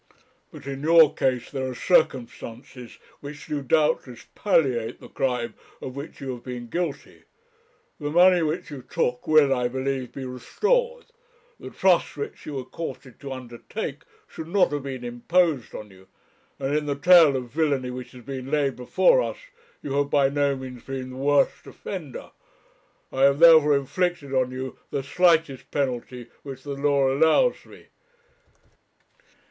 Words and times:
But 0.51 0.65
in 0.65 0.81
your 0.81 1.13
case 1.13 1.51
there 1.51 1.69
are 1.69 1.75
circumstances 1.75 2.97
which 3.19 3.45
do 3.45 3.61
doubtless 3.61 4.25
palliate 4.33 4.99
the 4.99 5.07
crime 5.07 5.53
of 5.79 5.95
which 5.95 6.19
you 6.19 6.31
have 6.33 6.41
been 6.43 6.69
guilty; 6.69 7.25
the 7.99 8.09
money 8.09 8.41
which 8.41 8.71
you 8.71 8.81
took 8.81 9.27
will, 9.27 9.53
I 9.53 9.67
believe, 9.67 10.13
be 10.13 10.25
restored; 10.25 11.05
the 11.59 11.69
trust 11.69 12.17
which 12.17 12.47
you 12.47 12.55
were 12.55 12.65
courted 12.65 13.19
to 13.19 13.31
undertake 13.31 14.01
should 14.27 14.47
not 14.47 14.71
have 14.71 14.81
been 14.81 15.03
imposed 15.03 15.75
on 15.75 15.91
you; 15.91 16.07
and 16.57 16.75
in 16.75 16.87
the 16.87 16.95
tale 16.95 17.35
of 17.35 17.51
villany 17.51 17.91
which 17.91 18.13
has 18.13 18.23
been 18.23 18.49
laid 18.49 18.75
before 18.75 19.21
us, 19.21 19.37
you 19.83 19.93
have 19.93 20.09
by 20.09 20.29
no 20.29 20.55
means 20.55 20.81
been 20.81 21.11
the 21.11 21.15
worst 21.17 21.67
offender. 21.67 22.31
I 23.11 23.21
have, 23.25 23.37
therefore, 23.37 23.75
inflicted 23.77 24.33
on 24.33 24.49
you 24.49 24.79
the 24.89 25.03
slightest 25.03 25.69
penalty 25.69 26.27
which 26.41 26.63
the 26.63 26.73
law 26.73 27.11
allows 27.13 27.63
me. 27.67 27.89